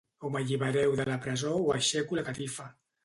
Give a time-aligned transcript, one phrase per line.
[0.27, 2.67] O m’allibereu de la presó o aixeco la catifa.